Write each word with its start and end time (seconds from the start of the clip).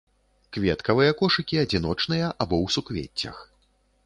Кветкавыя 0.55 1.11
кошыкі 1.19 1.59
адзіночныя 1.65 2.31
або 2.41 2.55
ў 2.67 2.79
суквеццях. 2.79 3.41